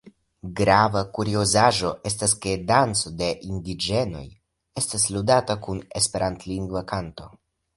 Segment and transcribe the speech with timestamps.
[0.59, 4.25] Grava kuriozaĵo estas ke danco de indiĝenoj
[4.83, 7.31] estas ludata kun esperantlingva kanto.